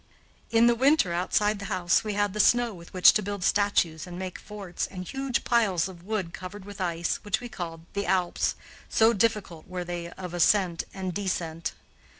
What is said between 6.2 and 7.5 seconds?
covered with ice, which we